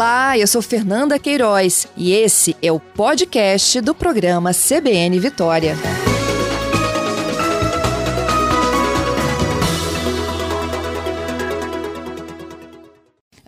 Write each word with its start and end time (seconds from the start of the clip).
Olá, 0.00 0.38
eu 0.38 0.46
sou 0.46 0.62
Fernanda 0.62 1.18
Queiroz 1.18 1.86
e 1.94 2.14
esse 2.14 2.56
é 2.62 2.72
o 2.72 2.80
podcast 2.80 3.82
do 3.82 3.94
programa 3.94 4.50
CBN 4.50 5.20
Vitória. 5.20 5.74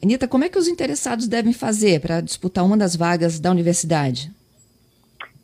Anitta, 0.02 0.28
como 0.28 0.44
é 0.44 0.50
que 0.50 0.58
os 0.58 0.68
interessados 0.68 1.26
devem 1.26 1.54
fazer 1.54 2.02
para 2.02 2.20
disputar 2.20 2.66
uma 2.66 2.76
das 2.76 2.94
vagas 2.94 3.40
da 3.40 3.50
universidade? 3.50 4.30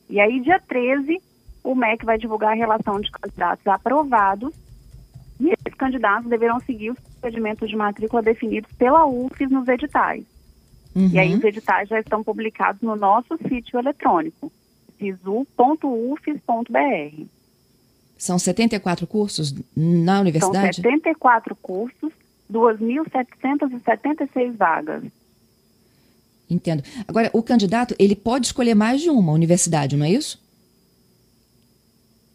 E 0.09 0.20
aí, 0.20 0.40
dia 0.40 0.59
13, 0.59 1.20
o 1.64 1.73
MEC 1.73 2.05
vai 2.05 2.18
divulgar 2.18 2.52
a 2.52 2.55
relação 2.55 3.00
de 3.00 3.09
candidatos 3.09 3.66
aprovados 3.66 4.54
e 5.40 5.50
esses 5.50 5.73
candidatos 5.78 6.30
deverão 6.30 6.59
seguir 6.59 6.91
os 6.91 7.00
procedimentos 7.00 7.70
de 7.70 7.76
matrícula 7.76 8.22
definidos 8.22 8.72
pela 8.73 9.05
UFES 9.05 9.50
nos 9.50 9.68
editais. 9.68 10.23
Uhum. 10.95 11.09
E 11.12 11.20
aí 11.20 11.34
os 11.36 11.44
editais 11.44 11.90
já 11.90 12.00
estão 12.00 12.23
publicados 12.23 12.81
no 12.81 12.95
nosso 12.95 13.38
sítio 13.50 13.80
eletrônico, 13.80 14.52
sisu.ufes.br. 14.98 16.45
São 18.17 18.40
74 18.40 19.06
cursos 19.06 19.53
na 19.76 20.22
universidade? 20.22 20.78
São 20.78 20.84
74 20.84 21.56
cursos, 21.56 22.14
2.776 22.55 24.55
vagas. 24.55 25.03
Entendo. 26.50 26.81
Agora, 27.08 27.30
o 27.34 27.44
candidato, 27.44 27.95
ele 27.97 28.16
pode 28.16 28.47
escolher 28.47 28.75
mais 28.75 29.02
de 29.02 29.09
uma 29.09 29.31
universidade, 29.31 29.97
não 29.97 30.06
é 30.06 30.12
isso? 30.12 30.44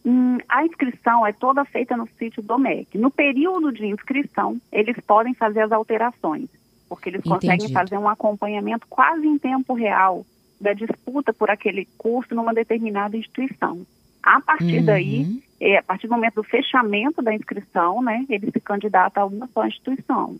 Hum, 0.05 0.39
a 0.49 0.67
inscrição 0.67 1.25
é 1.27 1.33
toda 1.33 1.65
feita 1.65 1.97
no 1.97 2.09
sítio 2.19 2.43
do 2.43 2.59
MEC. 2.59 2.99
No 2.99 3.11
período 3.11 3.73
de 3.73 3.87
inscrição, 3.87 4.61
eles 4.73 4.97
podem 5.07 5.33
fazer 5.35 5.61
as 5.61 5.73
alterações 5.73 6.49
porque 6.91 7.09
eles 7.09 7.23
conseguem 7.23 7.69
fazer 7.69 7.97
um 7.97 8.09
acompanhamento 8.09 8.85
quase 8.91 9.25
em 9.25 9.39
tempo 9.39 9.75
real 9.75 10.27
da 10.61 10.73
disputa 10.73 11.33
por 11.33 11.49
aquele 11.49 11.87
curso 11.97 12.35
numa 12.35 12.53
determinada 12.53 13.17
instituição. 13.17 13.87
A 14.23 14.41
partir 14.41 14.79
uhum. 14.79 14.85
daí, 14.85 15.43
é, 15.61 15.79
a 15.79 15.83
partir 15.83 16.07
do 16.07 16.15
momento 16.15 16.35
do 16.35 16.45
fechamento 16.45 17.23
da 17.23 17.35
inscrição, 17.35 18.03
né, 18.03 18.25
ele 18.29 18.51
se 18.51 18.61
candidata 18.61 19.21
a 19.21 19.27
uma 19.27 19.49
só 19.53 19.67
instituição. 19.67 20.37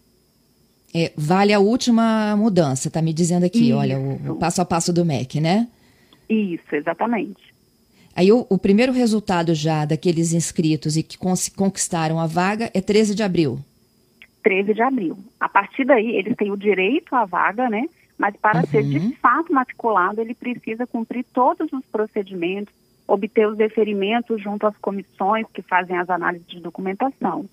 É, 0.95 1.13
vale 1.17 1.53
a 1.53 1.61
última 1.61 2.37
mudança, 2.37 2.89
está 2.89 3.01
me 3.01 3.13
dizendo 3.13 3.47
aqui, 3.47 3.69
Isso. 3.69 3.77
olha, 3.77 3.99
o, 3.99 4.33
o, 4.33 4.37
passo 4.37 4.61
a 4.61 4.65
passo 4.65 4.93
do 4.93 5.05
MEC, 5.05 5.41
né? 5.41 5.69
Isso, 6.29 6.75
exatamente. 6.75 7.51
Aí 8.15 8.33
o, 8.33 8.45
o 8.51 8.59
primeiro 8.59 8.93
resultado 8.93 9.55
já 9.55 9.85
daqueles 9.85 10.33
inscritos 10.33 10.97
e 10.97 11.03
que 11.03 11.17
conquistaram 11.57 12.19
a 12.19 12.27
vaga 12.27 12.71
é 12.75 12.81
13 12.81 13.15
de 13.15 13.23
abril. 13.23 13.61
13 14.43 14.75
de 14.75 14.83
abril. 14.83 15.19
A 15.39 15.49
partir 15.49 15.85
daí, 15.85 16.17
eles 16.17 16.37
têm 16.37 16.51
o 16.51 16.57
direito 16.57 17.15
à 17.15 17.25
vaga, 17.25 17.69
né? 17.69 17.87
Mas 18.19 18.37
para 18.37 18.61
uhum. 18.61 18.67
ser 18.67 18.83
de 18.83 19.17
fato 19.17 19.53
matriculado, 19.53 20.21
ele 20.21 20.35
precisa 20.35 20.87
cumprir 20.87 21.25
todos 21.33 21.73
os 21.73 21.85
procedimentos, 21.87 22.75
obter 23.13 23.49
os 23.49 23.57
deferimentos 23.57 24.41
junto 24.41 24.67
às 24.67 24.77
comissões 24.77 25.45
que 25.53 25.63
fazem 25.63 25.99
as 25.99 26.09
análises 26.09 26.47
de 26.47 26.61
documentação. 26.61 27.45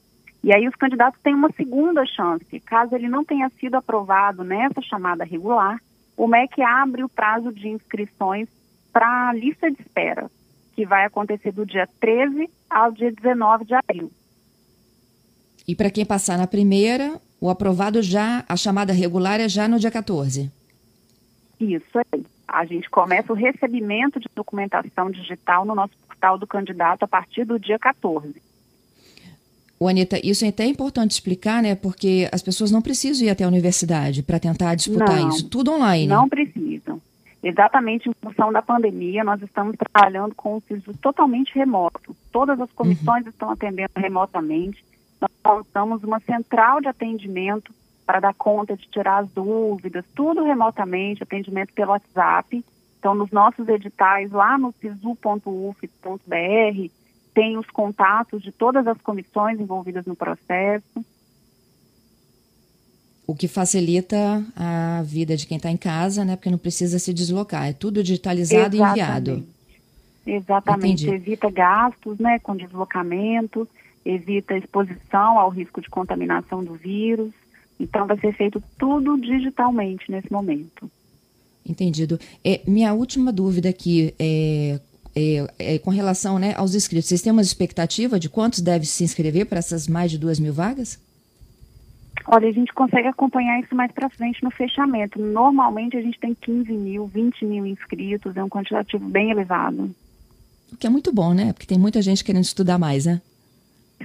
E 0.44 0.54
aí 0.54 0.68
os 0.68 0.76
candidatos 0.76 1.20
têm 1.22 1.34
uma 1.34 1.52
segunda 1.52 2.06
chance. 2.06 2.60
Caso 2.60 2.94
ele 2.94 3.10
não 3.10 3.26
tenha 3.26 3.50
sido 3.60 3.74
aprovado 3.74 4.44
nessa 4.44 4.82
chamada 4.84 5.24
regular, 5.24 5.82
o 6.16 6.28
MEC 6.28 6.62
abre 6.62 7.04
o 7.04 7.10
prazo 7.10 7.52
de 7.52 7.70
inscrições 7.70 8.48
para 8.94 9.30
a 9.30 9.34
lista 9.34 9.70
de 9.72 9.82
espera, 9.82 10.30
que 10.76 10.86
vai 10.86 11.06
acontecer 11.06 11.52
do 11.52 11.66
dia 11.66 11.90
13 12.00 12.50
ao 12.70 12.92
dia 12.92 13.12
19 13.12 13.66
de 13.66 13.74
abril. 13.74 14.12
E 15.68 15.76
para 15.76 15.90
quem 15.90 16.06
passar 16.06 16.38
na 16.38 16.48
primeira, 16.48 17.20
o 17.42 17.50
aprovado 17.50 18.02
já, 18.02 18.46
a 18.48 18.56
chamada 18.56 18.94
regular 18.94 19.40
é 19.40 19.50
já 19.50 19.68
no 19.68 19.80
dia 19.80 19.92
14. 19.92 20.52
Isso 21.60 21.98
aí. 21.98 22.26
A 22.48 22.66
gente 22.66 22.90
começa 22.90 23.32
o 23.34 23.36
recebimento 23.36 24.20
de 24.20 24.28
documentação 24.34 25.12
digital 25.12 25.66
no 25.66 25.76
nosso 25.76 25.94
portal 26.08 26.38
do 26.38 26.48
candidato 26.48 27.04
a 27.04 27.08
partir 27.08 27.44
do 27.44 27.60
dia 27.60 27.78
14. 27.78 28.42
O 29.80 29.88
Anitta, 29.88 30.20
isso 30.24 30.46
é 30.46 30.48
até 30.48 30.66
importante 30.66 31.12
explicar, 31.12 31.62
né? 31.62 31.76
Porque 31.76 32.28
as 32.32 32.42
pessoas 32.42 32.72
não 32.72 32.82
precisam 32.82 33.28
ir 33.28 33.30
até 33.30 33.44
a 33.44 33.48
universidade 33.48 34.24
para 34.24 34.40
tentar 34.40 34.76
disputar 34.76 35.20
não, 35.20 35.30
isso. 35.30 35.48
Tudo 35.50 35.72
online. 35.72 36.08
Não 36.08 36.28
precisam. 36.28 37.02
Exatamente 37.44 38.10
em 38.10 38.14
função 38.14 38.52
da 38.52 38.62
pandemia, 38.62 39.24
nós 39.24 39.42
estamos 39.42 39.76
trabalhando 39.78 40.34
com 40.34 40.56
um 40.56 40.62
piso 40.62 40.94
totalmente 41.00 41.54
remoto. 41.54 42.16
Todas 42.32 42.60
as 42.60 42.72
comissões 42.72 43.24
uhum. 43.24 43.30
estão 43.30 43.50
atendendo 43.52 43.92
remotamente 43.96 44.84
nós 45.20 45.32
montamos 45.44 46.04
uma 46.04 46.20
central 46.20 46.80
de 46.80 46.88
atendimento 46.88 47.74
para 48.08 48.22
dar 48.22 48.34
conta 48.34 48.78
de 48.78 48.88
tirar 48.88 49.20
as 49.20 49.30
dúvidas, 49.30 50.06
tudo 50.16 50.44
remotamente, 50.44 51.22
atendimento 51.22 51.74
pelo 51.74 51.92
WhatsApp. 51.92 52.64
Então, 52.98 53.14
nos 53.14 53.30
nossos 53.32 53.68
editais, 53.68 54.32
lá 54.32 54.58
no 54.58 54.74
sisu.uf.br, 54.80 55.82
tem 57.34 57.58
os 57.58 57.68
contatos 57.68 58.42
de 58.42 58.52
todas 58.52 58.88
as 58.88 59.00
comissões 59.02 59.60
envolvidas 59.60 60.06
no 60.06 60.16
processo. 60.16 61.06
O 63.28 63.36
que 63.36 63.50
facilita 63.50 64.42
a 64.56 65.04
vida 65.04 65.36
de 65.36 65.46
quem 65.46 65.58
está 65.58 65.70
em 65.70 65.78
casa, 65.78 66.24
né? 66.24 66.38
Porque 66.38 66.50
não 66.50 66.58
precisa 66.58 66.98
se 66.98 67.14
deslocar, 67.14 67.68
é 67.68 67.74
tudo 67.74 68.02
digitalizado 68.02 68.74
Exatamente. 68.74 68.98
e 68.98 69.02
enviado. 69.04 69.48
Exatamente, 70.26 71.04
Entendi. 71.08 71.30
evita 71.30 71.52
gastos, 71.52 72.18
né, 72.20 72.40
com 72.40 72.56
deslocamento 72.56 73.68
evita 74.08 74.58
exposição 74.58 75.38
ao 75.38 75.50
risco 75.50 75.82
de 75.82 75.90
contaminação 75.90 76.64
do 76.64 76.76
vírus. 76.76 77.34
Então, 77.80 78.08
vai 78.08 78.20
ser 78.20 78.34
feito 78.34 78.62
tudo 78.78 79.18
digitalmente 79.20 80.10
nesse 80.12 80.32
momento. 80.32 80.90
Entendido. 81.66 82.20
É, 82.44 82.62
minha 82.66 82.94
última 82.94 83.32
dúvida 83.32 83.70
aqui 83.70 84.14
é, 84.18 84.80
é, 85.16 85.48
é, 85.76 85.80
com 85.80 85.90
relação 85.90 86.40
né, 86.40 86.54
aos 86.56 86.74
inscritos. 86.76 87.10
Vocês 87.10 87.22
têm 87.22 87.32
uma 87.32 87.42
expectativa 87.42 88.20
de 88.20 88.30
quantos 88.30 88.62
devem 88.62 88.86
se 88.86 89.04
inscrever 89.04 89.46
para 89.46 89.60
essas 89.60 89.88
mais 89.88 90.12
de 90.12 90.18
duas 90.18 90.40
mil 90.40 90.54
vagas? 90.54 91.00
Olha, 92.26 92.48
a 92.48 92.52
gente 92.52 92.74
consegue 92.74 93.08
acompanhar 93.08 93.60
isso 93.60 93.76
mais 93.76 93.92
para 93.92 94.10
frente 94.10 94.44
no 94.44 94.52
fechamento. 94.52 95.20
Normalmente 95.20 95.98
a 95.98 96.02
gente 96.02 96.20
tem 96.20 96.34
15 96.34 96.72
mil, 96.72 97.08
20 97.08 97.46
mil 97.46 97.66
inscritos, 97.66 98.36
é 98.36 98.44
um 98.44 98.50
quantitativo 98.50 99.08
bem 99.08 99.32
elevado. 99.32 99.90
O 100.72 100.78
que 100.78 100.88
é 100.88 100.90
muito 100.90 101.14
bom, 101.14 101.34
né? 101.34 101.54
Porque 101.54 101.66
tem 101.66 101.78
muita 101.78 102.02
gente 102.02 102.24
querendo 102.24 102.44
estudar 102.44 102.78
mais, 102.78 103.06
né? 103.06 103.22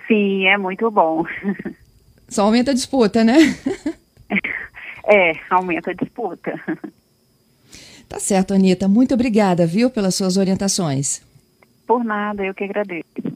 Sim, 0.06 0.46
é 0.46 0.56
muito 0.56 0.90
bom. 0.90 1.24
Só 2.32 2.44
aumenta 2.44 2.70
a 2.70 2.74
disputa, 2.74 3.22
né? 3.22 3.36
é, 5.06 5.32
aumenta 5.50 5.90
a 5.90 5.94
disputa. 5.94 6.58
Tá 8.08 8.18
certo, 8.18 8.54
Anitta. 8.54 8.88
Muito 8.88 9.12
obrigada, 9.12 9.66
viu, 9.66 9.90
pelas 9.90 10.14
suas 10.14 10.38
orientações. 10.38 11.22
Por 11.86 12.02
nada, 12.02 12.42
eu 12.42 12.54
que 12.54 12.64
agradeço. 12.64 13.31